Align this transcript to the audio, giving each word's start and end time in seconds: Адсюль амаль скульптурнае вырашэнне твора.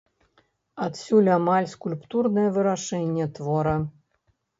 Адсюль 0.85 1.29
амаль 1.35 1.67
скульптурнае 1.73 2.45
вырашэнне 2.55 3.29
твора. 3.41 3.75